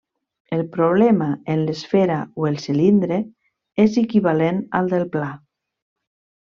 [0.55, 3.21] El problema en l'esfera o el cilindre
[3.87, 5.33] és equivalent al del pla.